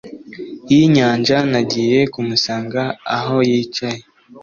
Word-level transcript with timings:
y'inyanja. 0.71 1.37
nagiye 1.51 1.99
kumusanga 2.13 2.81
aho 3.15 3.35
yicaye 3.49 4.01